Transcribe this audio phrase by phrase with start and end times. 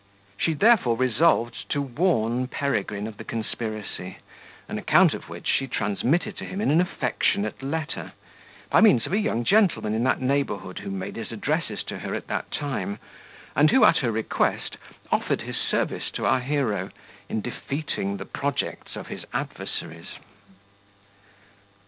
[0.35, 4.17] She therefore resolved to warn Peregrine of the conspiracy,
[4.67, 8.13] on account of which she transmitted to him in an affectionate letter,
[8.71, 12.15] by means of a young gentleman in that neighbourhood, who made his addresses to her
[12.15, 12.97] at that time,
[13.55, 14.77] and who, at her request,
[15.11, 16.89] offered his service to our hero,
[17.29, 20.15] in defeating the projects of his adversaries.